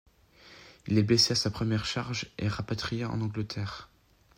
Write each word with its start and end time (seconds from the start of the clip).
Il 0.87 0.97
est 0.97 1.03
blessé 1.03 1.33
à 1.33 1.35
sa 1.35 1.51
première 1.51 1.85
charge 1.85 2.33
et 2.39 2.47
rapatrié 2.47 3.05
en 3.05 3.21
Angleterre. 3.21 3.87